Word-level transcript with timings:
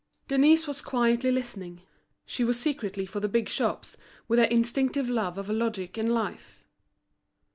Denise 0.27 0.65
was 0.65 0.81
quietly 0.81 1.29
listening. 1.31 1.83
She 2.25 2.43
was 2.43 2.59
secretly 2.59 3.05
for 3.05 3.19
the 3.19 3.27
big 3.29 3.47
shops, 3.47 3.97
with 4.27 4.39
her 4.39 4.45
instinctive 4.45 5.07
love 5.07 5.37
of 5.37 5.47
logic 5.47 5.95
and 5.95 6.11
life. 6.11 6.63